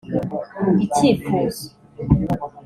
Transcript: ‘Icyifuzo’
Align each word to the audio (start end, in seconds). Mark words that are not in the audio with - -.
‘Icyifuzo’ 0.85 1.65